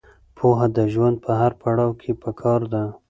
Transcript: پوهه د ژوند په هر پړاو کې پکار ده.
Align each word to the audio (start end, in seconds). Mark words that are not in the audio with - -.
پوهه 0.37 0.67
د 0.77 0.79
ژوند 0.93 1.15
په 1.23 1.31
هر 1.39 1.51
پړاو 1.61 1.97
کې 2.01 2.11
پکار 2.23 2.61
ده. 2.73 2.83